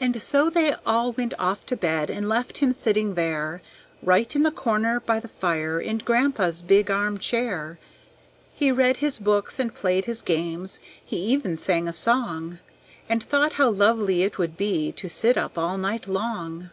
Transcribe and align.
And 0.00 0.22
so 0.22 0.48
they 0.48 0.72
all 0.86 1.12
went 1.12 1.34
off 1.38 1.66
to 1.66 1.76
bed 1.76 2.08
and 2.08 2.26
left 2.26 2.56
him 2.56 2.72
sitting 2.72 3.16
there, 3.16 3.60
Right 4.02 4.34
in 4.34 4.44
the 4.44 4.50
corner 4.50 4.98
by 4.98 5.20
the 5.20 5.28
fire 5.28 5.78
in 5.78 5.98
Grandpa's 5.98 6.62
big 6.62 6.90
armchair. 6.90 7.78
He 8.54 8.72
read 8.72 8.96
his 8.96 9.18
books 9.18 9.58
and 9.58 9.74
played 9.74 10.06
his 10.06 10.22
games, 10.22 10.80
he 11.04 11.18
even 11.18 11.58
sang 11.58 11.86
a 11.86 11.92
song 11.92 12.60
And 13.10 13.22
thought 13.22 13.52
how 13.60 13.68
lovely 13.68 14.22
it 14.22 14.38
would 14.38 14.56
be 14.56 14.90
to 14.92 15.10
sit 15.10 15.36
up 15.36 15.58
all 15.58 15.76
night 15.76 16.08
long. 16.08 16.70